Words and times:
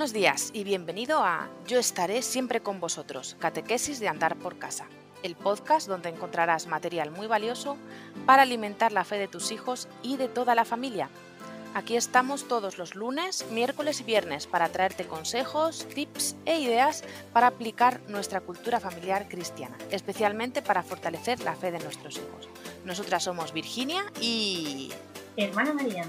Buenos 0.00 0.14
días 0.14 0.48
y 0.54 0.64
bienvenido 0.64 1.22
a 1.22 1.50
Yo 1.66 1.78
estaré 1.78 2.22
siempre 2.22 2.62
con 2.62 2.80
vosotros, 2.80 3.36
Catequesis 3.38 4.00
de 4.00 4.08
Andar 4.08 4.34
por 4.36 4.58
Casa, 4.58 4.86
el 5.22 5.36
podcast 5.36 5.88
donde 5.88 6.08
encontrarás 6.08 6.66
material 6.66 7.10
muy 7.10 7.26
valioso 7.26 7.76
para 8.24 8.40
alimentar 8.40 8.92
la 8.92 9.04
fe 9.04 9.18
de 9.18 9.28
tus 9.28 9.52
hijos 9.52 9.88
y 10.02 10.16
de 10.16 10.28
toda 10.28 10.54
la 10.54 10.64
familia. 10.64 11.10
Aquí 11.74 11.96
estamos 11.96 12.48
todos 12.48 12.78
los 12.78 12.94
lunes, 12.94 13.44
miércoles 13.50 14.00
y 14.00 14.04
viernes 14.04 14.46
para 14.46 14.70
traerte 14.70 15.04
consejos, 15.04 15.86
tips 15.94 16.34
e 16.46 16.58
ideas 16.58 17.04
para 17.34 17.48
aplicar 17.48 18.00
nuestra 18.08 18.40
cultura 18.40 18.80
familiar 18.80 19.28
cristiana, 19.28 19.76
especialmente 19.90 20.62
para 20.62 20.82
fortalecer 20.82 21.40
la 21.40 21.56
fe 21.56 21.72
de 21.72 21.78
nuestros 21.78 22.16
hijos. 22.16 22.48
Nosotras 22.86 23.24
somos 23.24 23.52
Virginia 23.52 24.02
y... 24.18 24.94
Hermana 25.36 25.74
María 25.74 26.06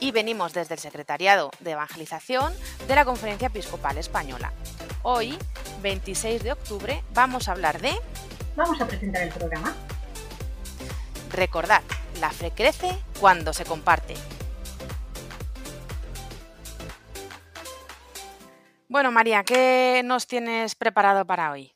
y 0.00 0.12
venimos 0.12 0.54
desde 0.54 0.74
el 0.74 0.80
Secretariado 0.80 1.50
de 1.60 1.72
Evangelización 1.72 2.52
de 2.90 2.96
la 2.96 3.04
Conferencia 3.04 3.46
Episcopal 3.46 3.98
Española. 3.98 4.52
Hoy, 5.04 5.38
26 5.80 6.42
de 6.42 6.50
octubre, 6.50 7.04
vamos 7.14 7.46
a 7.46 7.52
hablar 7.52 7.80
de... 7.80 7.92
Vamos 8.56 8.80
a 8.80 8.88
presentar 8.88 9.22
el 9.22 9.28
programa. 9.32 9.72
Recordad, 11.30 11.82
la 12.20 12.30
fe 12.30 12.50
crece 12.50 12.88
cuando 13.20 13.52
se 13.52 13.64
comparte. 13.64 14.14
Bueno, 18.88 19.12
María, 19.12 19.44
¿qué 19.44 20.02
nos 20.04 20.26
tienes 20.26 20.74
preparado 20.74 21.24
para 21.24 21.52
hoy? 21.52 21.70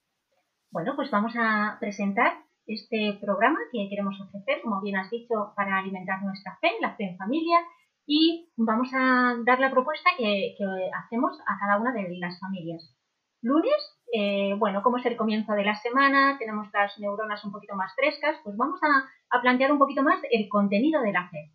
Bueno, 0.73 0.95
pues 0.97 1.13
vamos 1.13 1.33
a 1.39 1.77
presentar 1.79 2.43
este 2.67 3.21
programa 3.21 3.61
que 3.71 3.87
queremos 3.89 4.21
ofrecer, 4.21 4.63
como 4.63 4.81
bien 4.81 4.97
has 4.97 5.11
dicho, 5.11 5.53
para 5.55 5.79
alimentar 5.79 6.21
nuestra 6.25 6.59
fe, 6.61 6.73
la 6.81 6.97
fe 6.97 7.11
en 7.11 7.19
familia, 7.19 7.61
y 8.07 8.51
vamos 8.57 8.89
a 8.95 9.37
dar 9.45 9.61
la 9.61 9.71
propuesta 9.71 10.11
que, 10.19 10.57
hacemos 11.05 11.39
a 11.47 11.59
cada 11.59 11.81
una 11.81 11.93
de 11.93 12.19
las 12.19 12.39
familias. 12.39 12.95
Lunes, 13.43 13.75
eh, 14.13 14.55
bueno, 14.59 14.83
como 14.83 14.99
es 14.99 15.07
el 15.07 15.17
comienzo 15.17 15.53
de 15.53 15.65
la 15.65 15.75
semana, 15.77 16.37
tenemos 16.39 16.69
las 16.73 16.99
neuronas 16.99 17.45
un 17.45 17.53
poquito 17.53 17.75
más 17.77 17.95
frescas, 17.95 18.37
pues 18.43 18.57
vamos 18.57 18.81
a, 18.83 19.37
a 19.37 19.41
plantear 19.43 19.73
un 19.73 19.79
poquito 19.79 20.03
más 20.03 20.21
el 20.31 20.49
contenido 20.49 21.03
de 21.03 21.13
la 21.13 21.29
fe. 21.29 21.53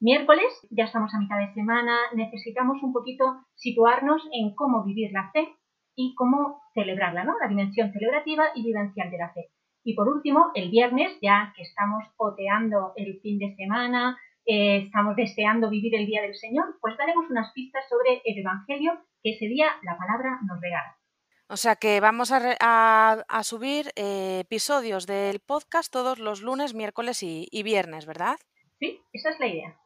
Miércoles, 0.00 0.46
ya 0.70 0.84
estamos 0.84 1.12
a 1.14 1.18
mitad 1.18 1.38
de 1.38 1.54
semana, 1.54 1.96
necesitamos 2.14 2.82
un 2.82 2.92
poquito 2.92 3.24
situarnos 3.54 4.22
en 4.32 4.54
cómo 4.54 4.84
vivir 4.84 5.10
la 5.12 5.30
fe 5.32 5.56
y 5.94 6.14
cómo 6.14 6.60
celebrarla, 6.74 7.24
¿no? 7.24 7.32
La 7.40 7.48
dimensión 7.48 7.90
celebrativa 7.92 8.44
y 8.54 8.62
vivencial 8.62 9.10
de 9.10 9.18
la 9.18 9.32
fe. 9.32 9.48
Y 9.84 9.94
por 9.94 10.08
último, 10.08 10.50
el 10.54 10.70
viernes, 10.70 11.16
ya 11.22 11.52
que 11.56 11.62
estamos 11.62 12.04
oteando 12.18 12.92
el 12.96 13.20
fin 13.20 13.38
de 13.38 13.54
semana, 13.56 14.18
eh, 14.46 14.84
estamos 14.84 15.16
deseando 15.16 15.68
vivir 15.68 15.94
el 15.94 16.06
día 16.06 16.22
del 16.22 16.36
Señor, 16.36 16.76
pues 16.80 16.96
daremos 16.96 17.28
unas 17.28 17.52
pistas 17.52 17.84
sobre 17.88 18.22
el 18.24 18.38
Evangelio 18.38 18.92
que 19.22 19.32
ese 19.32 19.46
día 19.46 19.66
la 19.82 19.98
palabra 19.98 20.38
nos 20.46 20.60
regala. 20.60 20.96
O 21.48 21.56
sea 21.56 21.76
que 21.76 22.00
vamos 22.00 22.32
a, 22.32 23.42
subir 23.42 23.92
eh, 23.94 24.40
episodios 24.40 25.06
del 25.06 25.40
podcast 25.40 25.92
todos 25.92 26.18
los 26.18 26.42
lunes, 26.42 26.74
miércoles 26.74 27.22
y, 27.22 27.62
viernes, 27.62 28.06
¿verdad? 28.06 28.36
Sí, 28.78 29.00
esa 29.12 29.30
es 29.30 29.38
la 29.38 29.46
idea. 29.46 29.76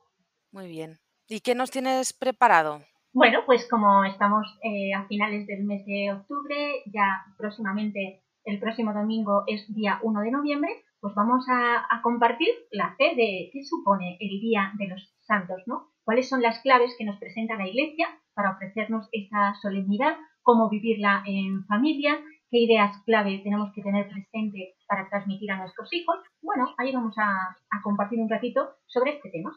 Muy 0.53 0.69
bien. 0.69 0.98
¿Y 1.28 1.41
qué 1.41 1.55
nos 1.55 1.70
tienes 1.70 2.12
preparado? 2.12 2.81
Bueno, 3.12 3.41
pues 3.44 3.69
como 3.69 4.05
estamos 4.05 4.47
eh, 4.62 4.94
a 4.94 5.06
finales 5.06 5.47
del 5.47 5.64
mes 5.64 5.84
de 5.84 6.12
octubre, 6.12 6.83
ya 6.86 7.25
próximamente, 7.36 8.22
el 8.44 8.58
próximo 8.58 8.94
domingo 8.94 9.44
es 9.47 9.66
día 9.75 10.00
1 10.03 10.20
de 10.20 10.31
noviembre, 10.31 10.84
pues 11.01 11.15
vamos 11.15 11.45
a, 11.48 12.01
compartir 12.03 12.48
la 12.70 12.95
fe 12.97 13.15
de 13.17 13.51
qué 13.53 13.65
supone 13.65 14.17
el 14.20 14.41
Día 14.41 14.73
de 14.79 14.89
los 14.89 15.15
Santos, 15.20 15.62
¿no? 15.67 15.89
¿Cuáles 16.05 16.29
son 16.29 16.43
las 16.43 16.61
claves 16.61 16.95
que 16.98 17.05
nos 17.05 17.19
presenta 17.19 17.56
la 17.56 17.69
Iglesia 17.69 18.09
para 18.34 18.53
ofrecernos 18.53 19.09
esta 19.12 19.55
solemnidad? 19.62 20.17
¿Cómo 20.43 20.69
vivirla 20.69 21.23
en 21.27 21.65
familia? 21.67 22.19
¿Qué 22.51 22.59
ideas 22.59 22.97
clave 23.05 23.41
tenemos 23.45 23.73
que 23.75 23.83
tener 23.83 24.09
presente 24.09 24.75
para 24.87 25.09
transmitir 25.09 25.50
a 25.53 25.59
nuestros 25.59 25.93
hijos? 25.93 26.16
Bueno, 26.43 26.75
ahí 26.78 26.93
vamos 26.93 27.15
a, 27.19 27.56
compartir 27.82 28.19
un 28.19 28.28
ratito 28.28 28.77
sobre 28.87 29.17
este 29.17 29.31
tema. 29.31 29.56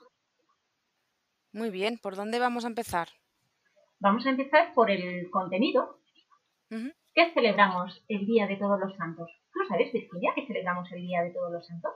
Muy 1.51 1.69
bien, 1.71 1.97
¿por 2.01 2.15
dónde 2.15 2.39
vamos 2.39 2.65
a 2.65 2.67
empezar? 2.67 3.07
Vamos 3.99 4.25
a 4.25 4.29
empezar 4.29 4.73
por 4.73 4.91
el 4.91 5.29
contenido. 5.29 5.97
¿Qué 7.13 7.31
celebramos 7.33 8.03
el 8.07 8.25
Día 8.25 8.47
de 8.47 8.55
Todos 8.55 8.79
los 8.79 8.95
Santos? 8.97 9.29
¿Tú 9.51 9.59
sabes, 9.69 9.93
Virginia, 9.93 10.31
que 10.35 10.47
celebramos 10.47 10.91
el 10.91 11.01
Día 11.01 11.21
de 11.21 11.29
Todos 11.29 11.51
los 11.51 11.67
Santos? 11.67 11.91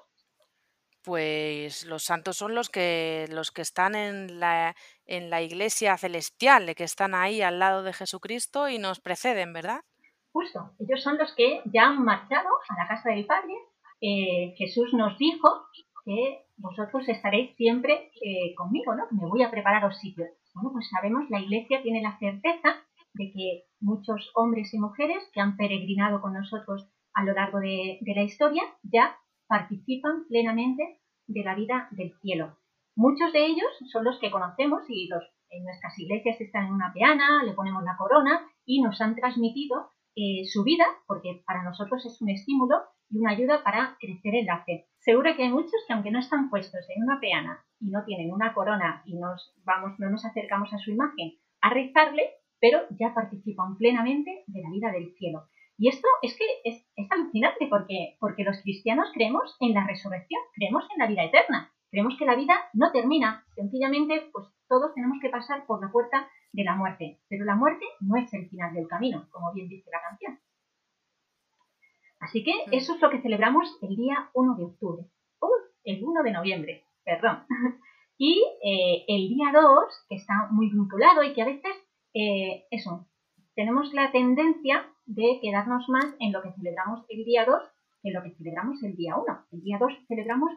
Pues 1.04 1.86
los 1.86 2.04
santos 2.04 2.38
son 2.38 2.54
los 2.54 2.70
que, 2.70 3.26
los 3.32 3.52
que 3.52 3.62
están 3.62 3.96
en 3.96 4.40
la, 4.40 4.76
en 5.06 5.30
la 5.30 5.42
iglesia 5.42 5.98
celestial, 5.98 6.76
que 6.76 6.84
están 6.84 7.16
ahí 7.16 7.42
al 7.42 7.60
lado 7.60 7.82
de 7.82 7.94
Jesucristo 7.94 8.68
y 8.70 8.78
nos 8.78 9.00
preceden, 9.00 9.54
¿verdad? 9.54 9.82
Justo, 10.34 10.76
ellos 10.80 11.02
son 11.02 11.18
los 11.18 11.34
que 11.34 11.62
ya 11.66 11.88
han 11.88 12.04
marchado 12.04 12.50
a 12.70 12.84
la 12.84 12.88
casa 12.88 13.10
del 13.10 13.26
Padre. 13.26 13.54
Eh, 14.02 14.54
Jesús 14.58 14.94
nos 14.94 15.18
dijo 15.18 15.68
que 16.06 16.46
vosotros 16.58 17.08
estaréis 17.08 17.56
siempre 17.56 18.12
eh, 18.22 18.54
conmigo, 18.56 18.94
¿no? 18.94 19.08
Me 19.12 19.28
voy 19.28 19.42
a 19.42 19.50
prepararos 19.50 19.98
sitio. 19.98 20.26
Bueno, 20.54 20.72
pues 20.74 20.90
sabemos, 20.90 21.24
la 21.30 21.40
iglesia 21.40 21.82
tiene 21.82 22.02
la 22.02 22.20
certeza 22.20 22.87
de 23.18 23.32
que 23.32 23.64
muchos 23.80 24.32
hombres 24.36 24.74
y 24.74 24.80
mujeres 24.80 25.24
que 25.34 25.42
han 25.42 25.58
peregrinado 25.58 26.22
con 26.22 26.34
nosotros 26.34 26.90
a 27.14 27.24
lo 27.24 27.34
largo 27.34 27.60
de, 27.60 28.00
la 28.02 28.24
historia 28.24 28.64
ya 28.84 29.18
participan 29.48 30.26
plenamente 30.28 31.02
de 31.28 31.44
la 31.44 31.56
vida 31.56 31.88
del 31.92 32.14
cielo. 32.22 32.58
Muchos 32.96 33.34
de 33.34 33.46
ellos 33.46 33.68
son 33.92 34.04
los 34.04 34.20
que 34.20 34.32
conocemos 34.32 34.84
y 34.88 35.08
los, 35.08 35.24
en 35.50 35.64
nuestras 35.64 35.98
iglesias 36.00 36.40
están 36.42 36.68
en 36.68 36.74
una 36.74 36.94
peana, 36.94 37.44
le 37.44 37.54
ponemos 37.54 37.84
la 37.84 37.98
corona 37.98 38.42
y 38.66 38.82
nos 38.82 39.00
han 39.02 39.16
transmitido 39.16 39.92
eh, 40.16 40.46
su 40.46 40.64
vida, 40.64 40.86
porque 41.06 41.44
para 41.46 41.64
nosotros 41.64 42.06
es 42.06 42.22
un 42.22 42.30
estímulo 42.30 42.76
y 43.10 43.20
una 43.20 43.32
ayuda 43.32 43.64
para 43.64 43.98
crecer 44.00 44.36
en 44.36 44.48
la 44.48 44.64
fe. 44.64 44.88
Seguro 45.00 45.36
que 45.36 45.44
hay 45.44 45.50
muchos 45.50 45.80
que 45.88 45.94
aunque 45.94 46.12
no 46.12 46.20
están 46.20 46.50
puestos 46.50 46.86
en 46.96 47.04
una 47.04 47.20
peana 47.20 47.64
y 47.80 47.90
no 47.90 48.04
tienen 48.04 48.32
una 48.32 48.54
corona 48.54 49.04
y 49.06 49.16
nos 49.16 49.54
vamos, 49.64 50.00
no 50.00 50.10
nos 50.10 50.26
acercamos 50.26 50.74
a 50.74 50.80
su 50.80 50.92
imagen 50.92 51.34
a 51.62 51.70
rezarle, 51.70 52.24
pero 52.60 52.82
ya 53.00 53.14
participan 53.14 53.78
plenamente 53.78 54.44
de 54.48 54.62
la 54.62 54.70
vida 54.70 54.92
del 54.92 55.14
cielo. 55.16 55.48
Y 55.78 55.90
esto 55.90 56.08
es 56.22 56.36
que 56.36 56.46
es, 56.64 56.86
alucinante 57.12 57.68
porque, 57.70 58.18
porque 58.20 58.44
los 58.44 58.60
cristianos 58.62 59.10
creemos 59.14 59.56
en 59.60 59.74
la 59.74 59.86
resurrección, 59.86 60.42
creemos 60.54 60.86
en 60.92 61.00
la 61.00 61.08
vida 61.08 61.24
eterna, 61.24 61.72
creemos 61.92 62.16
que 62.18 62.26
la 62.26 62.36
vida 62.36 62.56
no 62.74 62.92
termina, 62.92 63.46
sencillamente 63.56 64.30
pues 64.34 64.48
todos 64.68 64.94
tenemos 64.96 65.20
que 65.22 65.30
pasar 65.30 65.66
por 65.68 65.80
la 65.82 65.92
puerta 65.92 66.28
de 66.52 66.64
la 66.64 66.76
muerte, 66.76 67.20
pero 67.30 67.46
la 67.46 67.56
muerte 67.56 67.86
no 68.00 68.18
es 68.18 68.34
el 68.34 68.50
final 68.50 68.74
del 68.74 68.88
camino, 68.88 69.28
como 69.32 69.54
bien 69.54 69.70
dice 69.70 69.90
la 69.92 70.02
canción. 70.02 70.40
Así 72.20 72.44
que 72.44 72.52
eso 72.72 72.96
es 72.96 73.02
lo 73.02 73.12
que 73.12 73.22
celebramos 73.22 73.78
el 73.82 73.96
día 73.96 74.30
1 74.34 74.56
de 74.56 74.64
octubre, 74.64 75.06
o 75.40 75.52
el 75.84 76.04
1 76.04 76.24
de 76.24 76.32
noviembre, 76.32 76.84
perdón. 77.04 77.46
Y 78.20 78.44
eh, 78.64 79.06
el 79.08 79.30
día 79.30 79.52
2, 79.54 80.06
que 80.10 80.16
está 80.16 80.48
muy 80.50 80.72
vinculado 80.72 81.22
y 81.22 81.34
que 81.34 81.44
a 81.44 81.46
veces, 81.46 81.72
eh, 82.20 82.66
eso, 82.72 83.08
tenemos 83.56 83.94
la 83.94 84.12
tendencia 84.12 84.88
de 85.06 85.40
quedarnos 85.40 85.88
más 85.88 86.16
en 86.20 86.32
lo 86.32 86.42
que 86.42 86.52
celebramos 86.54 87.06
el 87.10 87.24
día 87.26 87.46
2 87.46 87.62
que 88.02 88.10
en 88.10 88.16
lo 88.16 88.24
que 88.24 88.36
celebramos 88.36 88.82
el 88.82 88.96
día 88.96 89.16
1. 89.18 89.46
El 89.52 89.62
día 89.62 89.78
2 89.80 89.94
celebramos 90.08 90.52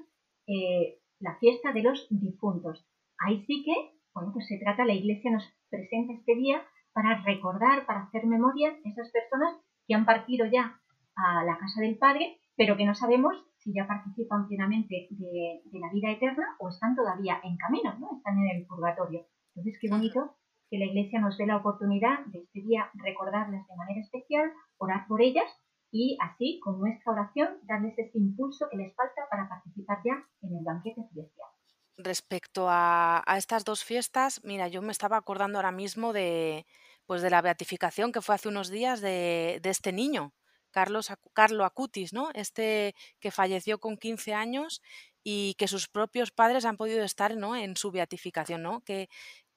eh, 0.47 1.01
la 1.19 1.37
fiesta 1.37 1.73
de 1.73 1.83
los 1.83 2.07
difuntos. 2.09 2.87
Ahí 3.19 3.45
sí 3.47 3.63
que, 3.63 3.75
bueno, 4.15 4.33
pues 4.33 4.49
se 4.49 4.59
trata, 4.59 4.87
la 4.87 4.95
iglesia 4.95 5.31
nos 5.31 5.45
presenta 5.69 6.15
este 6.15 6.35
día 6.35 6.63
para 6.95 7.23
recordar, 7.23 7.85
para 7.85 8.05
hacer 8.05 8.27
memoria 8.27 8.71
de 8.83 8.91
esas 8.91 9.11
personas 9.11 9.55
que 9.87 9.95
han 9.95 10.07
partido 10.07 10.47
ya 10.47 10.81
a 11.15 11.45
la 11.45 11.59
casa 11.59 11.83
del 11.83 11.99
Padre, 11.99 12.39
pero 12.57 12.77
que 12.79 12.87
no 12.87 12.95
sabemos 12.95 13.37
si 13.59 13.75
ya 13.75 13.87
participan 13.87 14.49
plenamente 14.49 15.09
de, 15.11 15.61
de 15.65 15.79
la 15.79 15.93
vida 15.93 16.11
eterna 16.11 16.57
o 16.59 16.71
están 16.71 16.97
todavía 16.97 17.39
en 17.45 17.59
camino, 17.59 17.99
¿no? 17.99 18.17
Están 18.17 18.39
en 18.39 18.57
el 18.57 18.67
purgatorio. 18.67 19.27
Entonces, 19.55 19.79
qué 19.81 19.91
bonito 19.91 20.40
que 20.71 20.79
la 20.79 20.87
Iglesia 20.87 21.21
nos 21.21 21.37
dé 21.37 21.47
la 21.47 21.57
oportunidad 21.57 22.25
de 22.27 22.39
este 22.39 22.63
día 22.63 22.91
recordarles 22.95 23.67
de 23.67 23.77
manera 23.77 24.01
especial, 24.01 24.51
orar 24.79 25.07
por 25.09 25.21
ellas 25.21 25.51
y 25.91 26.17
así, 26.21 26.61
con 26.63 26.79
nuestra 26.79 27.13
oración, 27.13 27.59
darles 27.65 27.99
ese 27.99 28.17
impulso 28.17 28.69
que 28.71 28.77
les 28.77 28.95
falta 28.95 29.23
para 29.29 29.49
participar 29.49 29.99
ya 30.05 30.25
en 30.43 30.57
el 30.57 30.65
banquete 30.65 31.03
celestial. 31.13 31.49
Respecto 31.97 32.67
a, 32.69 33.23
estas 33.37 33.65
dos 33.65 33.85
fiestas, 33.85 34.41
mira, 34.45 34.69
yo 34.69 34.81
me 34.81 34.93
estaba 34.93 35.17
acordando 35.17 35.59
ahora 35.59 35.73
mismo 35.73 36.13
de, 36.13 36.65
pues 37.05 37.21
de 37.23 37.31
la 37.31 37.43
beatificación 37.43 38.13
que 38.13 38.23
fue 38.23 38.37
hace 38.37 38.49
unos 38.49 38.71
días 38.71 39.01
de, 39.01 39.59
de 39.63 39.71
este 39.71 39.93
niño, 39.93 40.33
Carlos, 40.71 41.13
Carlo 41.33 41.65
Acutis, 41.65 42.13
¿no? 42.13 42.31
Este 42.35 42.95
que 43.19 43.31
falleció 43.31 43.79
con 43.81 43.97
15 43.97 44.35
años 44.35 44.81
y 45.23 45.55
que 45.55 45.69
sus 45.69 45.89
propios 45.89 46.31
padres 46.31 46.65
han 46.65 46.77
podido 46.77 47.05
estar 47.05 47.37
¿no? 47.37 47.57
en 47.57 47.77
su 47.77 47.91
beatificación, 47.91 48.63
¿no? 48.63 48.81
Que, 48.83 49.09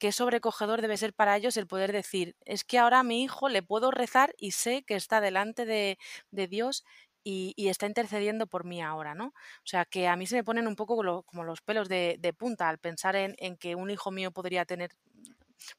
qué 0.04 0.12
sobrecogedor 0.12 0.81
debe 0.81 0.98
ser 0.98 1.13
para 1.13 1.38
ellos 1.38 1.56
el 1.56 1.65
poder 1.65 1.94
decir, 1.94 2.36
es 2.44 2.65
que 2.65 2.77
ahora 2.77 3.00
a 3.00 3.04
mi 3.04 3.24
hijo 3.24 3.48
le 3.48 3.63
puedo 3.63 3.89
rezar 3.89 4.36
y 4.38 4.51
sé 4.51 4.83
que 4.83 4.95
está 4.95 5.21
delante 5.21 5.65
de, 5.65 5.98
Dios 6.50 6.83
y, 7.24 7.54
está 7.69 7.86
intercediendo 7.86 8.45
por 8.48 8.65
mí 8.65 8.81
ahora, 8.81 9.15
¿no? 9.15 9.27
O 9.27 9.63
sea, 9.63 9.86
que 9.86 10.10
a 10.10 10.18
mí 10.18 10.27
se 10.27 10.36
me 10.36 10.44
ponen 10.44 10.68
un 10.68 10.75
poco 10.75 11.24
como 11.24 11.45
los 11.45 11.62
pelos 11.62 11.88
de, 11.88 12.36
punta 12.38 12.68
al 12.68 12.80
pensar 12.80 13.16
en, 13.16 13.56
que 13.56 13.75
un 13.75 13.89
hijo 13.92 14.12
mío 14.12 14.31
podría 14.31 14.66
tener 14.66 14.92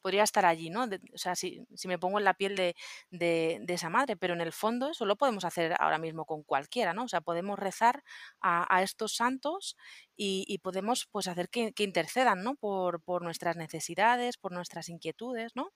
podría 0.01 0.23
estar 0.23 0.45
allí, 0.45 0.71
¿no? 0.71 0.85
o 0.85 1.19
sea, 1.19 1.35
si, 1.35 1.67
si, 1.75 1.89
me 1.89 1.99
pongo 1.99 2.19
en 2.19 2.25
la 2.25 2.35
piel 2.35 2.57
de, 2.57 2.75
de, 3.11 3.65
esa 3.69 3.91
madre, 3.91 4.17
pero 4.17 4.35
en 4.35 4.41
el 4.41 4.53
fondo 4.53 4.91
eso 4.91 5.05
lo 5.07 5.17
podemos 5.17 5.45
hacer 5.45 5.75
ahora 5.79 5.99
mismo 5.99 6.25
con 6.25 6.43
cualquiera, 6.43 6.95
¿no? 6.95 7.05
O 7.05 7.09
sea, 7.09 7.21
podemos 7.21 7.59
rezar 7.59 8.03
a, 8.41 8.67
a 8.75 8.83
estos 8.83 9.17
santos 9.17 9.77
y, 10.17 10.45
y, 10.49 10.59
podemos 10.59 11.07
pues 11.11 11.29
hacer 11.29 11.49
que, 11.49 11.73
que 11.73 11.85
intercedan, 11.85 12.43
¿no? 12.43 12.55
Por, 12.55 13.03
por 13.03 13.23
nuestras 13.23 13.57
necesidades, 13.57 14.37
por 14.39 14.53
nuestras 14.53 14.89
inquietudes, 14.89 15.55
¿no? 15.55 15.71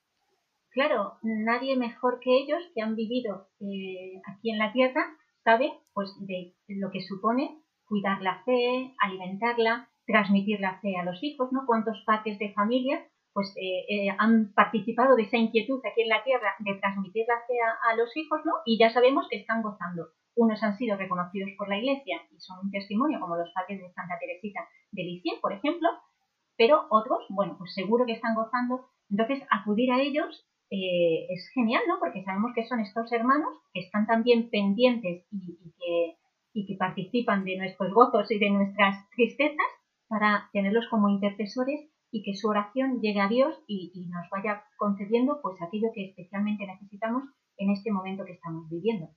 Claro, 0.71 1.19
nadie 1.23 1.77
mejor 1.77 2.21
que 2.21 2.37
ellos 2.37 2.63
que 2.75 2.83
han 2.83 2.95
vivido 2.95 3.49
eh, 3.61 4.21
aquí 4.27 4.51
en 4.51 4.59
la 4.59 4.73
tierra 4.73 5.05
sabe 5.43 5.73
pues 5.93 6.15
de 6.21 6.55
lo 6.69 6.91
que 6.91 7.01
supone 7.01 7.63
cuidar 7.87 8.21
la 8.21 8.45
fe, 8.45 8.95
alimentarla, 9.01 9.91
transmitir 10.07 10.61
la 10.61 10.79
fe 10.81 10.97
a 10.97 11.05
los 11.05 11.23
hijos, 11.23 11.51
¿no? 11.53 11.65
Cuántos 11.67 12.03
padres 12.05 12.39
de 12.39 12.53
familia 12.53 13.07
pues 13.39 13.55
eh, 13.55 13.87
eh, 13.89 14.09
han 14.19 14.53
participado 14.53 15.15
de 15.15 15.23
esa 15.23 15.37
inquietud 15.37 15.79
aquí 15.87 16.03
en 16.03 16.09
la 16.09 16.25
tierra 16.25 16.57
de 16.59 16.75
transmitir 16.75 17.25
la 17.29 17.39
fe 17.47 17.55
a, 17.89 17.95
los 17.95 18.11
hijos, 18.17 18.41
¿no? 18.45 18.51
Y 18.67 18.81
ya 18.81 18.91
sabemos 18.91 19.29
que 19.31 19.37
están 19.37 19.63
gozando. 19.63 20.09
Unos 20.35 20.61
han 20.65 20.77
sido 20.77 20.97
reconocidos 20.97 21.53
por 21.57 21.69
la 21.69 21.79
Iglesia 21.79 22.21
y 22.33 22.41
son 22.41 22.59
un 22.65 22.73
testimonio, 22.73 23.21
como 23.21 23.37
los 23.37 23.49
padres 23.53 23.79
de 23.79 23.93
Santa 23.93 24.19
Teresita 24.19 24.67
de 24.91 25.05
Lisieux, 25.05 25.39
por 25.41 25.53
ejemplo, 25.53 25.89
pero 26.57 26.87
otros, 26.91 27.27
bueno, 27.29 27.55
pues 27.57 27.73
seguro 27.75 28.07
que 28.07 28.15
están 28.15 28.35
gozando. 28.35 28.89
Entonces, 29.09 29.47
acudir 29.53 29.93
a 29.93 30.01
ellos 30.01 30.45
eh, 30.73 31.29
es 31.31 31.49
genial, 31.55 31.83
¿no? 31.87 32.01
Porque 32.01 32.25
sabemos 32.25 32.51
que 32.57 32.67
son 32.67 32.81
estos 32.81 33.13
hermanos 33.13 33.55
que 33.73 33.83
están 33.83 34.09
también 34.09 34.51
pendientes 34.51 35.29
y, 35.31 35.75
que, 35.79 36.17
y 36.55 36.67
que 36.67 36.75
participan 36.75 37.45
de 37.45 37.57
nuestros 37.57 37.95
gozos 37.95 38.29
y 38.33 38.39
de 38.41 38.51
nuestras 38.51 39.09
tristezas 39.11 39.71
para 40.09 40.51
tenerlos 40.53 40.89
como 40.91 41.09
intercesores 41.09 41.89
y 42.11 42.23
que 42.23 42.35
su 42.35 42.49
oración 42.49 43.01
llegue 43.01 43.21
a 43.21 43.29
Dios 43.29 43.63
y, 43.67 43.93
y, 43.95 44.07
nos 44.07 44.29
vaya 44.31 44.65
concediendo 44.77 45.41
pues 45.43 45.57
aquello 45.61 45.89
que 45.95 46.07
especialmente 46.07 46.67
necesitamos 46.67 47.25
en 47.57 47.71
este 47.71 47.93
momento 47.93 48.25
que 48.25 48.33
estamos 48.33 48.69
viviendo. 48.69 49.11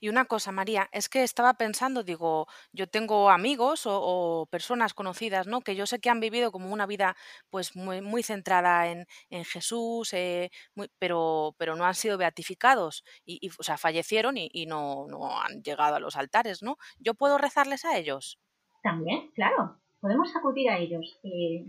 Y 0.00 0.08
una 0.08 0.26
cosa, 0.26 0.52
María, 0.52 0.88
es 0.92 1.08
que 1.08 1.22
estaba 1.22 1.54
pensando, 1.54 2.02
digo, 2.02 2.46
yo 2.72 2.86
tengo 2.86 3.30
amigos 3.30 3.82
o, 3.86 4.46
personas 4.50 4.94
conocidas, 4.94 5.46
¿no? 5.46 5.60
Que 5.62 5.74
yo 5.74 5.86
sé 5.86 6.00
que 6.00 6.10
han 6.10 6.20
vivido 6.20 6.52
como 6.52 6.70
una 6.70 6.86
vida, 6.86 7.16
pues, 7.50 7.74
muy, 7.74 8.00
muy 8.00 8.22
centrada 8.22 8.88
en, 8.88 9.06
en 9.30 9.44
Jesús, 9.44 10.12
eh, 10.12 10.50
pero, 10.98 11.54
pero 11.58 11.76
no 11.76 11.86
han 11.86 11.94
sido 11.94 12.18
beatificados 12.18 13.04
y, 13.24 13.48
o 13.58 13.62
sea, 13.62 13.78
fallecieron 13.78 14.36
y, 14.36 14.66
no, 14.66 15.06
no 15.08 15.40
han 15.40 15.62
llegado 15.62 15.96
a 15.96 16.00
los 16.00 16.16
altares, 16.16 16.62
¿no? 16.62 16.76
¿Yo 16.98 17.14
puedo 17.14 17.38
rezarles 17.38 17.84
a 17.84 17.96
ellos? 17.96 18.38
También, 18.82 19.30
claro, 19.32 19.80
podemos 20.00 20.34
acudir 20.36 20.70
a 20.70 20.78
ellos. 20.78 21.18
Eh, 21.22 21.64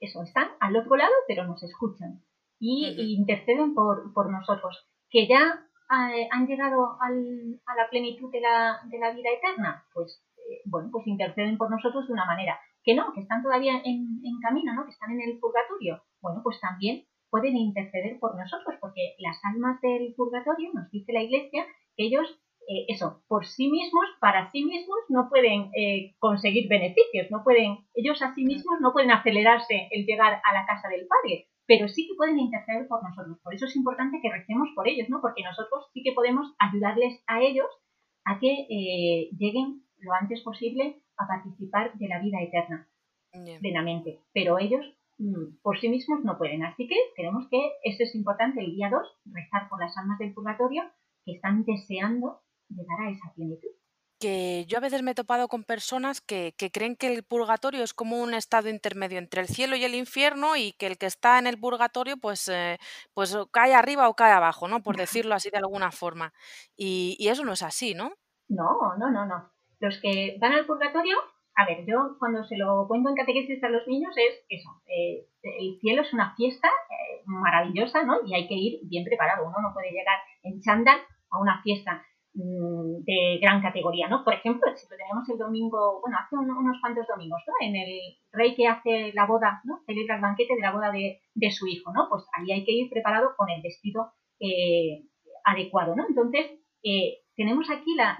eso, 0.00 0.22
están 0.22 0.48
al 0.60 0.76
otro 0.76 0.96
lado, 0.96 1.12
pero 1.28 1.44
nos 1.44 1.62
escuchan 1.62 2.22
y, 2.58 3.14
interceden 3.14 3.74
por, 3.74 4.12
por 4.12 4.30
nosotros. 4.30 4.86
Que 5.10 5.28
ya 5.28 5.66
eh, 5.92 6.28
han 6.30 6.46
llegado 6.46 6.96
a 7.00 7.10
la 7.10 7.90
plenitud 7.90 8.30
de 8.30 8.40
la, 8.40 8.80
vida 8.88 9.30
eterna, 9.30 9.84
pues 9.92 10.24
eh, 10.38 10.62
bueno, 10.64 10.88
pues 10.90 11.06
interceden 11.06 11.58
por 11.58 11.70
nosotros 11.70 12.06
de 12.06 12.12
una 12.12 12.24
manera. 12.24 12.58
Que 12.84 12.94
no, 12.94 13.12
que 13.12 13.20
están 13.20 13.42
todavía 13.42 13.74
en, 13.84 14.22
camino, 14.40 14.74
¿no? 14.74 14.84
Que 14.84 14.92
están 14.92 15.12
en 15.12 15.20
el 15.20 15.38
purgatorio. 15.38 16.02
Bueno, 16.20 16.40
pues 16.42 16.60
también 16.60 17.04
pueden 17.30 17.56
interceder 17.56 18.18
por 18.18 18.36
nosotros, 18.36 18.76
porque 18.80 19.14
las 19.18 19.38
almas 19.44 19.80
del 19.80 20.14
purgatorio, 20.14 20.70
nos 20.72 20.90
dice 20.90 21.12
la 21.12 21.22
Iglesia, 21.22 21.64
que 21.96 22.06
ellos, 22.06 22.26
eh, 22.68 22.86
eso, 22.88 23.22
por 23.28 23.46
sí 23.46 23.70
mismos, 23.70 24.04
para 24.20 24.50
sí 24.50 24.64
mismos, 24.64 24.98
no 25.08 25.28
pueden 25.28 25.70
conseguir 26.18 26.68
beneficios, 26.68 27.30
no 27.30 27.42
pueden, 27.44 27.78
ellos 27.94 28.20
a 28.22 28.34
sí 28.34 28.44
mismos 28.44 28.80
no 28.80 28.92
pueden 28.92 29.10
acelerarse 29.10 29.88
el 29.90 30.06
llegar 30.06 30.40
a 30.44 30.54
la 30.54 30.66
casa 30.66 30.88
del 30.88 31.06
Padre, 31.06 31.48
pero 31.66 31.88
sí 31.88 32.06
que 32.08 32.14
pueden 32.16 32.38
interceder 32.38 32.86
por 32.88 33.02
nosotros. 33.02 33.38
Por 33.42 33.54
eso 33.54 33.66
es 33.66 33.76
importante 33.76 34.20
que 34.20 34.30
recemos 34.30 34.68
por 34.74 34.88
ellos, 34.88 35.08
¿no? 35.08 35.20
Porque 35.20 35.42
nosotros 35.42 35.86
sí 35.92 36.02
que 36.02 36.12
podemos 36.12 36.54
ayudarles 36.58 37.22
a 37.26 37.40
ellos 37.40 37.66
a 38.24 38.38
que 38.38 38.66
eh, 38.68 39.30
lleguen 39.38 39.82
lo 39.98 40.12
antes 40.12 40.42
posible 40.42 41.00
a 41.16 41.26
participar 41.26 41.94
de 41.94 42.08
la 42.08 42.20
vida 42.20 42.40
eterna 42.42 42.88
plenamente. 43.60 44.20
Pero 44.34 44.58
ellos 44.58 44.84
mm, 45.18 45.62
por 45.62 45.78
sí 45.80 45.88
mismos 45.88 46.24
no 46.24 46.36
pueden. 46.36 46.64
Así 46.64 46.86
que 46.86 46.96
tenemos 47.16 47.48
que, 47.48 47.58
esto 47.84 48.04
es 48.04 48.14
importante, 48.14 48.60
el 48.60 48.74
día 48.74 48.90
2, 48.90 49.02
rezar 49.32 49.68
por 49.68 49.80
las 49.80 49.96
almas 49.96 50.18
del 50.18 50.34
purgatorio 50.34 50.82
que 51.24 51.32
están 51.32 51.64
deseando 51.64 52.40
llegar 52.74 53.00
a 53.00 53.10
esa 53.10 53.32
plenitud 53.34 53.70
que 54.22 54.66
yo 54.68 54.78
a 54.78 54.80
veces 54.80 55.02
me 55.02 55.10
he 55.10 55.14
topado 55.16 55.48
con 55.48 55.64
personas 55.64 56.20
que, 56.20 56.54
creen 56.72 56.94
que 56.94 57.12
el 57.12 57.24
purgatorio 57.24 57.82
es 57.82 57.92
como 57.92 58.22
un 58.22 58.34
estado 58.34 58.68
intermedio 58.68 59.18
entre 59.18 59.40
el 59.40 59.48
cielo 59.48 59.74
y 59.74 59.82
el 59.82 59.96
infierno 59.96 60.54
y 60.54 60.74
que 60.74 60.86
el 60.86 60.96
que 60.96 61.06
está 61.06 61.40
en 61.40 61.48
el 61.48 61.58
purgatorio 61.58 62.16
pues, 62.16 62.46
eh, 62.46 62.78
pues 63.14 63.36
cae 63.50 63.74
arriba 63.74 64.08
o 64.08 64.14
cae 64.14 64.30
abajo, 64.30 64.68
¿no? 64.68 64.80
Por 64.80 64.96
decirlo 65.24 65.34
así 65.34 65.50
de 65.50 65.58
alguna 65.58 65.90
forma. 65.90 66.32
Y, 66.76 67.16
eso 67.28 67.44
no 67.44 67.54
es 67.54 67.62
así, 67.62 67.94
¿no? 67.94 68.12
No, 68.48 68.94
no, 68.96 69.10
no, 69.10 69.26
no. 69.26 69.50
Los 69.80 69.98
que 70.00 70.36
van 70.40 70.52
al 70.52 70.66
purgatorio, 70.66 71.16
a 71.56 71.66
ver, 71.66 71.84
yo 71.84 72.16
cuando 72.20 72.44
se 72.44 72.56
lo 72.56 72.86
cuento 72.86 73.08
en 73.08 73.16
catequesis 73.16 73.64
a 73.64 73.70
los 73.70 73.88
niños 73.88 74.14
es 74.16 74.44
eso, 74.48 74.70
eh, 74.86 75.26
el 75.42 75.80
cielo 75.80 76.02
es 76.02 76.12
una 76.12 76.36
fiesta 76.36 76.68
eh, 76.68 77.22
maravillosa, 77.24 78.04
¿no? 78.04 78.20
Y 78.24 78.34
hay 78.36 78.46
que 78.46 78.54
ir 78.54 78.80
bien 78.84 79.04
preparado, 79.04 79.48
uno 79.48 79.56
no 79.60 79.74
puede 79.74 79.90
llegar 79.90 80.18
en 80.44 80.60
chándal 80.60 81.00
a 81.30 81.40
una 81.40 81.60
fiesta 81.62 82.04
de 82.34 83.38
gran 83.40 83.60
categoría, 83.60 84.08
¿no? 84.08 84.24
Por 84.24 84.34
ejemplo, 84.34 84.70
si 84.74 84.86
lo 84.88 84.96
tenemos 84.96 85.28
el 85.28 85.38
domingo, 85.38 86.00
bueno, 86.00 86.16
hace 86.18 86.36
unos 86.36 86.80
cuantos 86.80 87.06
domingos, 87.06 87.42
¿no? 87.46 87.52
En 87.60 87.76
el 87.76 88.16
rey 88.32 88.54
que 88.54 88.68
hace 88.68 89.12
la 89.12 89.26
boda, 89.26 89.60
¿no? 89.64 89.80
Celebra 89.86 90.16
el 90.16 90.22
banquete 90.22 90.54
de 90.54 90.60
la 90.60 90.72
boda 90.72 90.90
de, 90.90 91.50
su 91.50 91.66
hijo, 91.66 91.92
¿no? 91.92 92.08
Pues 92.08 92.24
ahí 92.32 92.50
hay 92.52 92.64
que 92.64 92.72
ir 92.72 92.90
preparado 92.90 93.34
con 93.36 93.50
el 93.50 93.60
vestido 93.60 94.12
eh, 94.40 95.04
adecuado, 95.44 95.94
¿no? 95.94 96.06
Entonces, 96.08 96.58
eh, 96.82 97.18
tenemos 97.36 97.68
aquí 97.70 97.94
la, 97.94 98.16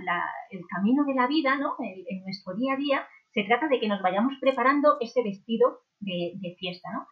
el 0.51 0.61
camino 0.67 1.05
de 1.05 1.15
la 1.15 1.27
vida, 1.27 1.57
¿no? 1.57 1.77
En, 1.79 2.23
nuestro 2.23 2.55
día 2.55 2.75
a 2.75 2.77
día 2.77 3.07
se 3.33 3.45
trata 3.45 3.69
de 3.69 3.81
que 3.81 3.89
nos 3.89 4.03
vayamos 4.03 4.35
preparando 4.41 4.99
ese 5.01 5.23
vestido 5.23 5.81
de, 6.01 6.55
fiesta, 6.59 6.91
¿no? 6.93 7.07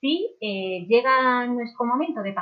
Si 0.00 0.36
eh, 0.40 0.86
llega 0.86 1.46
nuestro 1.46 1.86
momento 1.86 2.22
de, 2.22 2.34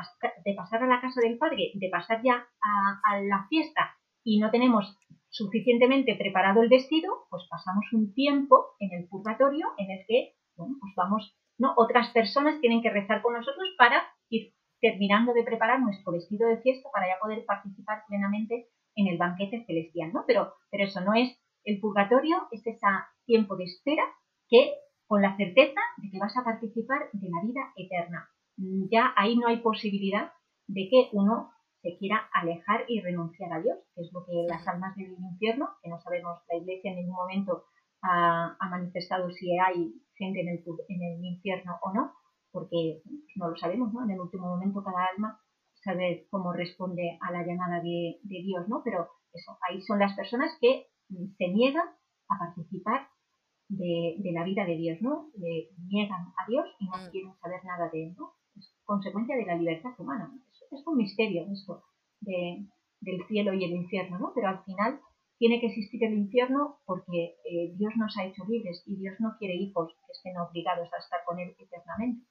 de, 0.45 0.55
pasar 0.55 0.83
a 0.83 0.87
la 0.87 1.01
casa 1.01 1.21
del 1.23 1.39
padre, 1.39 1.71
de 1.75 1.89
pasar 1.89 2.21
ya 2.23 2.47
a 2.61 3.21
la 3.23 3.47
fiesta 3.49 3.97
y 4.25 4.39
no 4.39 4.51
tenemos 4.51 4.97
suficientemente 5.29 6.15
preparado 6.15 6.63
el 6.63 6.69
vestido, 6.69 7.27
pues 7.31 7.45
pasamos 7.49 7.85
un 7.93 8.13
tiempo 8.15 8.75
en 8.79 8.93
el 8.93 9.09
purgatorio 9.09 9.69
en 9.79 9.91
el 9.91 10.05
que, 10.07 10.35
bueno, 10.57 10.77
pues 10.81 10.93
vamos, 10.95 11.37
¿no? 11.59 11.73
Otras 11.77 12.11
personas 12.11 12.61
tienen 12.61 12.83
que 12.83 12.91
rezar 12.91 13.23
con 13.23 13.33
nosotros 13.33 13.69
para 13.79 14.03
ir 14.29 14.53
terminando 14.81 15.33
de 15.33 15.43
preparar 15.43 15.81
nuestro 15.81 16.13
vestido 16.13 16.49
de 16.49 16.59
fiesta 16.59 16.91
para 16.93 17.09
ya 17.09 17.19
poder 17.21 17.45
participar 17.47 18.03
plenamente 18.09 18.69
en 18.95 19.07
el 19.07 19.17
banquete 19.17 19.65
celestial, 19.65 20.13
¿no? 20.13 20.25
Pero, 20.27 20.53
pero 20.71 20.85
eso 20.85 21.01
no 21.01 21.15
es 21.15 21.39
el 21.65 21.81
purgatorio, 21.81 22.49
es 22.51 22.67
ese 22.67 22.79
tiempo 23.25 23.57
de 23.57 23.65
espera 23.65 24.03
que 24.49 24.75
con 25.07 25.23
la 25.23 25.37
certeza 25.37 25.81
de 25.99 26.11
que 26.11 26.19
vas 26.19 26.37
a 26.37 26.45
participar 26.45 27.09
de 27.13 27.29
la 27.29 27.43
vida 27.43 27.73
eterna. 27.77 28.29
Ya 28.91 29.13
ahí 29.17 29.37
no 29.37 29.49
hay 29.49 29.59
posibilidad 29.59 30.33
de 30.67 30.89
que 30.91 31.09
uno 31.13 31.53
se 31.83 31.97
quiera 31.99 32.29
alejar 32.33 32.85
y 32.89 33.01
renunciar 33.01 33.53
a 33.53 33.61
Dios, 33.61 33.79
que 33.95 34.03
es 34.03 34.13
lo 34.13 34.25
que 34.25 34.47
las 34.49 34.67
almas 34.69 34.97
del 34.97 35.13
infierno, 35.13 35.71
que 35.83 35.91
no 35.91 36.01
sabemos, 36.01 36.39
la 36.49 36.57
Iglesia 36.57 36.93
en 36.93 36.99
ningún 36.99 37.17
momento 37.17 37.65
ha, 38.03 38.57
manifestado 38.71 39.31
si 39.31 39.59
hay 39.59 39.93
gente 40.15 40.41
en 40.41 40.49
el, 40.49 40.65
en 40.89 41.03
el 41.03 41.25
infierno 41.25 41.79
o 41.83 41.93
no, 41.93 42.13
porque 42.53 43.03
no 43.37 43.51
lo 43.51 43.57
sabemos, 43.57 43.93
¿no? 43.93 44.05
En 44.05 44.11
el 44.13 44.21
último 44.21 44.47
momento 44.47 44.83
cada 44.85 45.07
alma 45.07 45.41
sabe 45.85 46.29
cómo 46.31 46.53
responde 46.53 47.19
a 47.21 47.33
la 47.33 47.45
llamada 47.45 47.81
de, 47.81 48.21
Dios, 48.23 48.69
¿no? 48.69 48.83
Pero 48.85 49.09
eso, 49.33 49.59
ahí 49.69 49.83
son 49.83 49.99
las 49.99 50.15
personas 50.15 50.57
que 50.61 50.87
se 51.09 51.49
niegan 51.49 51.89
a 52.29 52.39
participar 52.39 53.09
de, 53.69 54.17
la 54.33 54.45
vida 54.45 54.65
de 54.65 54.77
Dios, 54.77 54.99
¿no? 55.01 55.31
Le 55.37 55.71
niegan 55.89 56.33
a 56.37 56.47
Dios 56.49 56.67
y 56.79 56.87
no 56.87 56.93
mm. 56.93 57.11
quieren 57.11 57.35
saber 57.41 57.65
nada 57.65 57.89
de 57.91 58.05
él, 58.05 58.15
¿no? 58.17 58.35
Es 58.57 58.73
consecuencia 58.85 59.37
de 59.37 59.47
la 59.47 59.57
libertad 59.57 59.93
humana 59.99 60.31
es 60.77 60.87
un 60.87 60.97
misterio 60.97 61.47
esto 61.53 61.85
del 62.21 63.27
cielo 63.29 63.53
y 63.55 63.65
el 63.65 63.73
infierno, 63.73 64.19
¿no? 64.19 64.33
Pero 64.35 64.49
al 64.49 64.65
final 64.65 65.01
tiene 65.39 65.61
que 65.61 65.67
existir 65.67 66.05
el 66.05 66.15
infierno 66.15 66.81
porque 66.85 67.37
eh, 67.45 67.73
Dios 67.75 67.93
nos 67.97 68.17
ha 68.17 68.25
hecho 68.25 68.45
libres 68.49 68.83
y 68.87 68.97
Dios 68.97 69.17
no 69.19 69.35
quiere 69.39 69.57
hijos 69.57 69.93
que 69.93 70.13
estén 70.13 70.37
obligados 70.39 70.89
a 70.93 70.99
estar 70.99 71.21
con 71.27 71.41
Él 71.41 71.55
eternamente. 71.59 72.27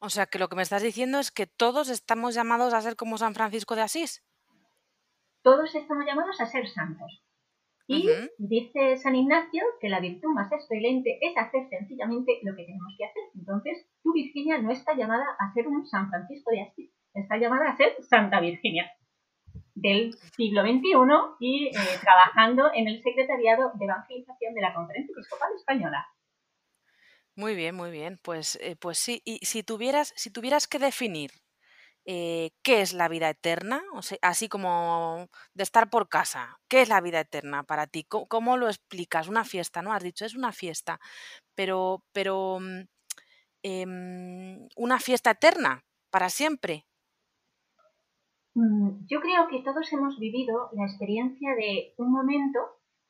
O 0.00 0.08
sea, 0.08 0.26
que 0.26 0.38
lo 0.38 0.48
que 0.48 0.56
me 0.56 0.62
estás 0.62 0.82
diciendo 0.82 1.18
es 1.18 1.30
que 1.30 1.46
todos 1.46 1.88
estamos 1.88 2.34
llamados 2.34 2.74
a 2.74 2.80
ser 2.80 2.96
como 2.96 3.18
San 3.18 3.34
Francisco 3.34 3.76
de 3.76 3.82
Asís. 3.82 4.24
Todos 5.42 5.74
estamos 5.74 6.06
llamados 6.06 6.40
a 6.40 6.46
ser 6.46 6.68
santos. 6.68 7.22
Y 7.86 8.08
dice 8.38 8.96
San 8.96 9.14
Ignacio 9.16 9.62
que 9.80 9.88
la 9.88 10.00
virtud 10.00 10.30
más 10.34 10.50
excelente 10.52 11.18
es 11.20 11.36
hacer 11.36 11.68
sencillamente 11.68 12.38
lo 12.42 12.54
que 12.54 12.64
tenemos 12.64 12.94
que 12.96 13.04
hacer. 13.04 13.22
Entonces, 13.34 13.86
tu 14.02 14.12
Virginia 14.12 14.58
no 14.58 14.70
está 14.70 14.94
llamada 14.94 15.24
a 15.38 15.52
ser 15.52 15.66
un 15.66 15.84
San 15.86 16.08
Francisco 16.08 16.50
de 16.52 16.62
Asís, 16.62 16.90
está 17.14 17.36
llamada 17.38 17.70
a 17.70 17.76
ser 17.76 17.94
Santa 18.00 18.40
Virginia 18.40 18.90
del 19.74 20.14
siglo 20.36 20.62
XXI 20.62 20.80
y 21.40 21.66
eh, 21.66 21.70
trabajando 22.02 22.70
en 22.74 22.88
el 22.88 23.02
secretariado 23.02 23.72
de 23.74 23.84
evangelización 23.84 24.54
de 24.54 24.60
la 24.60 24.74
Conferencia 24.74 25.12
Episcopal 25.12 25.50
Española. 25.56 26.06
Muy 27.34 27.54
bien, 27.54 27.74
muy 27.74 27.90
bien. 27.90 28.18
Pues, 28.22 28.58
eh, 28.60 28.76
pues 28.78 28.98
sí. 28.98 29.22
Y 29.24 29.38
si 29.44 29.62
tuvieras, 29.62 30.12
si 30.16 30.30
tuvieras 30.30 30.68
que 30.68 30.78
definir 30.78 31.30
eh, 32.04 32.50
qué 32.62 32.80
es 32.82 32.94
la 32.94 33.08
vida 33.08 33.30
eterna, 33.30 33.82
así 34.22 34.48
como 34.48 35.28
de 35.54 35.62
estar 35.62 35.88
por 35.88 36.08
casa, 36.08 36.58
¿qué 36.68 36.82
es 36.82 36.88
la 36.88 37.00
vida 37.00 37.20
eterna 37.20 37.62
para 37.62 37.86
ti? 37.86 38.04
¿Cómo, 38.04 38.26
cómo 38.26 38.56
lo 38.56 38.66
explicas? 38.68 39.28
Una 39.28 39.44
fiesta, 39.44 39.82
¿no? 39.82 39.92
Has 39.92 40.02
dicho, 40.02 40.24
es 40.24 40.34
una 40.34 40.52
fiesta, 40.52 40.98
pero, 41.54 42.02
pero 42.12 42.58
mm, 42.60 42.80
em, 43.62 44.68
una 44.76 44.98
fiesta 44.98 45.30
eterna, 45.32 45.84
para 46.10 46.28
siempre. 46.28 46.86
Mm, 48.54 49.06
Yo 49.08 49.20
creo 49.20 49.48
que 49.48 49.62
todos 49.62 49.92
hemos 49.92 50.18
vivido 50.18 50.70
la 50.72 50.84
experiencia 50.84 51.54
de 51.54 51.94
un 51.96 52.10
momento 52.12 52.58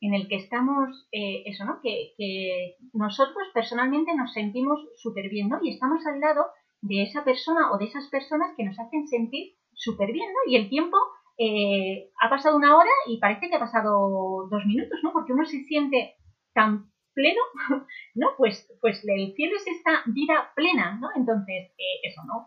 en 0.01 0.15
el 0.15 0.29
que 0.29 0.37
estamos, 0.37 1.09
eh, 1.13 1.45
eso, 1.47 1.65
¿no? 1.65 1.81
Que, 1.81 2.15
que 2.19 2.77
nosotros 2.93 3.49
personalmente 3.55 4.15
nos 4.15 4.33
sentimos 4.33 4.81
súper 4.97 5.29
bien, 5.31 5.49
¿no? 5.49 5.59
Y 5.63 5.71
estamos 5.71 6.05
al 6.07 6.21
lado 6.21 6.47
de 6.83 7.03
esa 7.03 7.25
persona 7.25 7.73
o 7.73 7.79
de 7.79 7.87
esas 7.87 8.09
personas 8.09 8.53
que 8.57 8.65
nos 8.65 8.79
hacen 8.79 9.07
sentir 9.07 9.55
súper 9.73 10.13
bien, 10.13 10.29
¿no? 10.29 10.53
Y 10.53 10.57
el 10.57 10.69
tiempo 10.69 10.97
eh, 11.39 12.11
ha 12.21 12.29
pasado 12.29 12.57
una 12.57 12.77
hora 12.77 12.91
y 13.07 13.19
parece 13.19 13.49
que 13.49 13.57
ha 13.57 13.61
pasado 13.61 14.49
dos 14.51 14.67
minutos, 14.67 15.01
¿no? 15.03 15.13
Porque 15.13 15.33
uno 15.33 15.45
se 15.45 15.63
siente 15.65 16.17
tan 16.53 16.91
pleno, 17.15 17.41
¿no? 18.15 18.29
Pues, 18.37 18.69
pues 18.81 19.03
el 19.07 19.33
cielo 19.35 19.57
es 19.57 19.67
esta 19.67 20.03
vida 20.07 20.53
plena, 20.55 20.99
¿no? 21.01 21.09
Entonces, 21.17 21.73
eh, 21.79 22.01
eso, 22.03 22.23
¿no? 22.27 22.47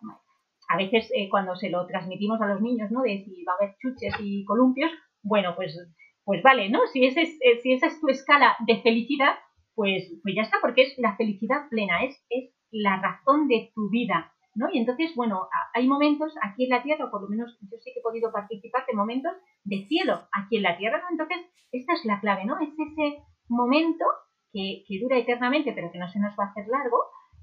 A 0.67 0.77
veces 0.77 1.09
eh, 1.15 1.29
cuando 1.29 1.55
se 1.55 1.69
lo 1.69 1.85
transmitimos 1.87 2.41
a 2.41 2.47
los 2.47 2.61
niños, 2.61 2.91
¿no? 2.91 3.01
De 3.01 3.23
si 3.23 3.43
va 3.43 3.53
a 3.53 3.63
haber 3.63 3.75
chuches 3.79 4.15
y 4.19 4.43
columpios, 4.45 4.91
bueno, 5.23 5.55
pues, 5.55 5.77
pues 6.23 6.41
vale, 6.43 6.69
¿no? 6.69 6.79
Si, 6.91 7.05
ese 7.05 7.21
es, 7.21 7.37
eh, 7.41 7.59
si 7.61 7.73
esa 7.73 7.87
es 7.87 7.99
tu 8.01 8.09
escala 8.09 8.55
de 8.67 8.81
felicidad, 8.81 9.35
pues, 9.75 10.11
pues 10.23 10.35
ya 10.35 10.43
está, 10.43 10.57
porque 10.61 10.83
es 10.83 10.97
la 10.97 11.15
felicidad 11.15 11.69
plena, 11.69 12.03
es, 12.03 12.25
es 12.29 12.51
la 12.75 13.01
razón 13.01 13.48
de 13.48 13.72
tu 13.74 13.89
vida, 13.89 14.34
¿no? 14.53 14.67
Y 14.72 14.79
entonces, 14.79 15.15
bueno, 15.15 15.48
hay 15.74 15.88
momentos 15.88 16.34
aquí 16.41 16.65
en 16.65 16.72
la 16.72 16.84
Tierra, 16.84 17.05
o 17.05 17.12
por 17.12 17.22
lo 17.22 17.29
menos 17.29 17.58
yo 17.62 17.77
sé 17.77 17.91
que 17.94 18.00
he 18.00 18.03
podido 18.03 18.32
participar 18.32 18.86
de 18.86 18.94
momentos 18.94 19.34
de 19.63 19.86
cielo 19.88 20.27
aquí 20.32 20.58
en 20.58 20.63
la 20.63 20.77
Tierra, 20.77 21.01
¿no? 21.01 21.08
Entonces, 21.12 21.38
esta 21.72 21.94
es 21.94 22.05
la 22.05 22.20
clave, 22.20 22.46
¿no? 22.46 22.60
Es 22.60 22.70
ese 22.77 23.24
momento 23.48 24.05
que, 24.51 24.84
que 24.88 25.00
dura 25.00 25.17
eternamente, 25.17 25.72
pero 25.74 25.91
que 25.91 26.00
no 26.00 26.10
se 26.10 26.20
nos 26.20 26.38
va 26.38 26.46
a 26.46 26.50
hacer 26.50 26.67
largo, 26.67 26.98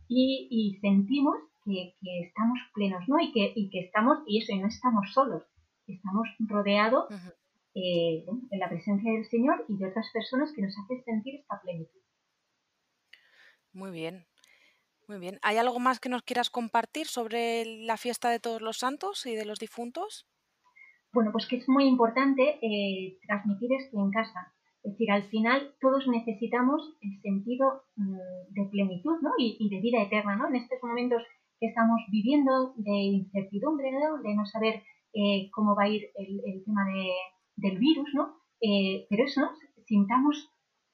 y, 0.09 0.49
y 0.51 0.79
sentimos 0.81 1.37
que, 1.65 1.95
que, 2.01 2.21
estamos 2.27 2.59
plenos, 2.75 3.09
¿no? 3.09 3.19
Y 3.21 3.33
que, 3.33 3.53
y 3.55 3.71
que 3.71 3.81
estamos, 3.81 4.19
y 4.27 4.43
eso, 4.43 4.53
y 4.53 4.59
no 4.59 4.69
estamos 4.69 5.13
solos, 5.13 5.43
estamos 5.87 6.29
rodeados 6.41 7.11
uh 7.11 7.15
-huh. 7.15 7.35
eh, 7.75 8.25
en 8.51 8.59
la 8.59 8.69
presencia 8.69 9.13
del 9.13 9.25
Señor 9.27 9.65
y 9.69 9.79
de 9.79 9.87
otras 9.87 10.11
personas 10.13 10.53
que 10.55 10.63
nos 10.63 10.75
hacen 10.79 11.03
sentir 11.05 11.37
esta 11.37 11.61
plenitud. 11.63 12.01
Muy 13.73 13.91
bien. 13.91 14.27
Muy 15.13 15.21
bien. 15.21 15.39
¿Hay 15.43 15.59
algo 15.59 15.79
más 15.79 16.01
que 16.01 16.09
nos 16.09 16.23
quieras 16.23 16.49
compartir 16.49 17.07
sobre 17.07 17.67
la 17.85 17.99
fiesta 17.99 18.31
de 18.31 18.41
todos 18.41 18.63
los 18.63 18.79
santos 18.79 19.27
y 19.27 19.35
de 19.35 19.45
los 19.45 19.59
difuntos? 19.59 20.27
Bueno, 21.13 21.33
pues 21.33 21.47
que 21.47 21.57
es 21.57 21.69
muy 21.69 21.85
importante 21.85 22.59
eh, 22.63 23.19
transmitir 23.27 23.71
esto 23.75 23.99
en 23.99 24.11
casa. 24.11 24.55
Es 24.83 24.93
decir, 24.93 25.11
al 25.11 25.25
final 25.25 25.75
todos 25.83 26.09
necesitamos 26.09 26.97
el 27.03 27.21
sentido 27.21 27.83
mmm, 27.97 28.17
de 28.55 28.65
plenitud 28.71 29.21
¿no? 29.21 29.33
y, 29.37 29.69
de 29.69 29.83
vida 29.83 30.01
eterna. 30.01 30.35
¿no? 30.35 30.49
En 30.49 30.57
estos 30.57 30.79
momentos 30.83 31.23
que 31.61 31.67
estamos 31.67 32.01
viviendo 32.11 32.73
de 32.77 32.97
incertidumbre, 32.97 33.93
¿no? 33.93 34.23
de 34.23 34.35
no 34.35 34.47
saber 34.47 34.83
eh, 35.13 35.51
cómo 35.53 35.77
va 35.77 35.83
a 35.83 35.89
ir 35.89 36.09
el, 36.17 36.41
el 36.47 36.65
tema 36.65 36.87
de, 36.87 37.13
del 37.57 37.79
virus, 37.79 38.09
¿no? 38.15 38.39
Eh, 38.63 39.07
pero 39.11 39.25
eso, 39.25 39.43
sintamos 39.85 40.49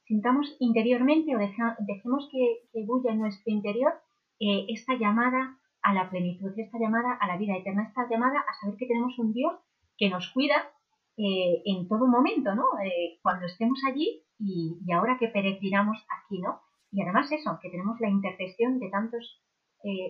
sintamos 0.09 0.57
interiormente 0.59 1.37
o 1.37 1.39
dejemos 1.39 2.29
que, 2.33 2.65
que, 2.73 2.85
bulla 2.87 3.13
en 3.13 3.21
nuestro 3.21 3.53
interior 3.53 3.93
eh, 4.41 4.67
esta 4.69 4.95
llamada 4.95 5.59
a 5.83 5.95
la 5.95 6.09
plenitud, 6.11 6.53
esta 6.57 6.79
llamada 6.79 7.15
a 7.21 7.27
la 7.27 7.37
vida 7.37 7.57
eterna, 7.57 7.89
esta 7.89 8.09
llamada 8.09 8.39
a 8.41 8.55
saber 8.61 8.77
que 8.77 8.87
tenemos 8.87 9.19
un 9.19 9.33
Dios 9.33 9.53
que 9.97 10.09
nos 10.09 10.31
cuida 10.33 10.71
eh, 11.17 11.63
en 11.65 11.89
todo 11.89 12.07
momento, 12.07 12.55
¿no? 12.55 12.67
Eh, 12.85 13.19
cuando 13.21 13.47
estemos 13.47 13.81
allí 13.89 14.23
y, 14.39 14.79
ahora 14.93 15.19
que 15.19 15.29
peregrinamos 15.29 15.99
aquí, 16.09 16.41
¿no? 16.41 16.61
Y 16.93 17.03
además 17.03 17.31
eso, 17.33 17.59
que 17.61 17.71
tenemos 17.71 17.99
la 18.01 18.09
intercesión 18.09 18.79
de 18.79 18.91
tantos 18.91 19.43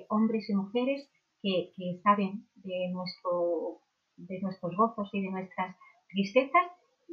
hombres 0.09 0.49
y 0.49 0.55
mujeres 0.55 1.11
que, 1.43 1.73
saben 2.03 2.47
de, 2.55 2.89
nuestro, 2.91 3.81
de 4.17 4.41
nuestros 4.41 4.75
gozos 4.75 5.11
y 5.13 5.21
de 5.21 5.31
nuestras 5.31 5.77
tristezas 6.09 6.63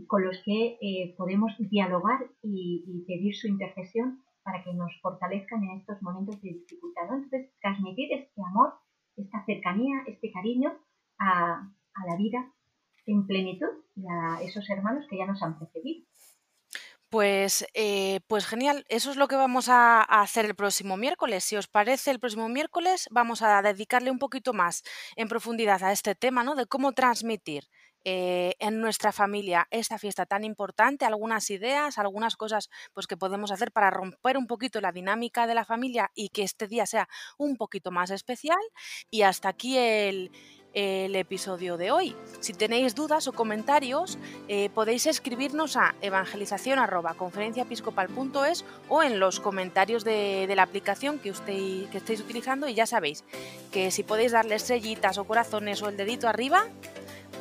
con 0.08 0.24
los 0.24 0.42
que 0.46 1.14
podemos 1.18 1.52
dialogar 1.58 2.20
y, 2.42 3.04
pedir 3.08 3.36
su 3.36 3.48
intercesión 3.48 4.25
para 4.46 4.64
que 4.64 4.74
nos 4.74 4.92
fortalezcan 5.02 5.64
en 5.64 5.80
estos 5.80 6.00
momentos 6.04 6.40
de 6.42 6.50
dificultad. 6.50 7.04
Entonces, 7.12 7.50
transmitir 7.60 8.14
este 8.14 8.42
amor, 8.46 8.76
esta 9.18 9.44
cercanía, 9.44 10.04
este 10.06 10.32
cariño 10.32 10.72
a, 11.18 11.68
a, 11.96 12.06
la 12.08 12.16
vida 12.16 12.54
en 13.08 13.26
plenitud 13.26 13.68
y 13.96 14.06
a 14.08 14.42
esos 14.44 14.70
hermanos 14.70 15.06
que 15.10 15.18
ya 15.18 15.26
nos 15.26 15.42
han 15.42 15.58
precedido. 15.58 16.06
Pues, 17.10 17.66
eh, 17.74 18.20
pues 18.28 18.46
genial, 18.46 18.86
eso 18.88 19.10
es 19.10 19.18
lo 19.18 19.28
que 19.28 19.36
vamos 19.36 19.68
a, 19.68 20.02
a, 20.02 20.22
hacer 20.22 20.46
el 20.46 20.56
próximo 20.56 20.96
miércoles. 20.96 21.44
Si 21.44 21.56
os 21.56 21.68
parece, 21.68 22.12
el 22.12 22.20
próximo 22.20 22.48
miércoles 22.48 23.08
vamos 23.10 23.42
a 23.42 23.64
dedicarle 23.64 24.12
un 24.12 24.20
poquito 24.20 24.54
más 24.54 24.84
en 25.16 25.28
profundidad 25.28 25.84
a 25.84 25.92
este 25.92 26.14
tema, 26.14 26.44
¿no? 26.44 26.54
De 26.54 26.68
cómo 26.68 26.92
transmitir 26.92 27.64
eh, 28.08 28.54
en 28.60 28.82
nuestra 28.82 29.12
familia 29.12 29.68
esta 29.72 29.98
fiesta 29.98 30.28
tan 30.28 30.44
importante, 30.44 31.06
algunas 31.06 31.50
ideas, 31.50 31.98
algunas 31.98 32.38
cosas 32.38 32.70
pues, 32.94 33.08
que 33.08 33.18
podemos 33.18 33.52
hacer 33.52 33.72
para 33.72 33.90
romper 33.90 34.38
un 34.38 34.46
poquito 34.46 34.80
la 34.80 34.92
dinámica 34.92 35.48
de 35.48 35.56
la 35.56 35.66
familia 35.66 36.12
y 36.14 36.30
que 36.30 36.44
este 36.44 36.68
día 36.68 36.86
sea 36.86 37.10
un 37.40 37.58
poquito 37.58 37.90
más 37.90 38.12
especial. 38.12 38.60
Y 39.10 39.24
hasta 39.24 39.50
aquí 39.50 39.80
el, 39.80 40.30
el 40.76 41.16
episodio 41.16 41.78
de 41.78 41.90
hoy. 41.92 42.16
Si 42.42 42.54
tenéis 42.54 42.94
dudas 42.94 43.28
o 43.28 43.34
comentarios, 43.34 44.20
eh, 44.50 44.70
podéis 44.70 45.08
escribirnos 45.08 45.76
a 45.76 45.96
evangelización.conferenciaepiscopal.es 46.02 48.66
o 48.90 49.02
en 49.02 49.20
los 49.20 49.40
comentarios 49.40 50.04
de, 50.04 50.46
de 50.48 50.56
la 50.56 50.62
aplicación 50.64 51.18
que, 51.18 51.32
usted, 51.32 51.90
que 51.90 51.98
estéis 51.98 52.20
utilizando. 52.20 52.68
Y 52.68 52.76
ya 52.76 52.86
sabéis 52.86 53.24
que 53.72 53.90
si 53.90 54.04
podéis 54.04 54.34
darle 54.34 54.54
estrellitas 54.56 55.18
o 55.18 55.24
corazones 55.24 55.82
o 55.82 55.90
el 55.90 55.98
dedito 55.98 56.28
arriba, 56.28 56.68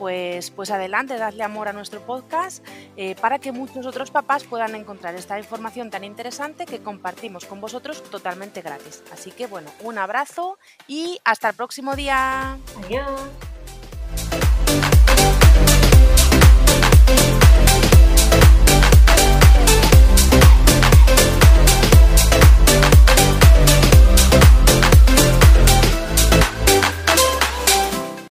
pues, 0.05 0.51
pues 0.51 0.71
adelante, 0.71 1.17
dadle 1.17 1.45
amor 1.45 1.67
a 1.67 1.73
nuestro 1.73 1.99
podcast 2.03 2.63
eh, 2.99 3.15
para 3.23 3.39
que 3.39 3.53
muchos 3.53 3.87
otros 3.87 4.11
papás 4.11 4.45
puedan 4.45 4.75
encontrar 4.75 5.15
esta 5.15 5.39
información 5.39 5.89
tan 5.89 6.05
interesante 6.05 6.67
que 6.67 6.81
compartimos 6.81 7.47
con 7.47 7.63
vosotros 7.63 8.03
totalmente 8.11 8.61
gratis. 8.61 9.03
Así 9.11 9.31
que 9.31 9.47
bueno, 9.47 9.71
un 9.81 9.97
abrazo 9.97 10.59
y 10.87 11.21
hasta 11.25 11.49
el 11.49 11.55
próximo 11.55 11.97
día. 11.97 12.59
Adiós. 12.85 13.23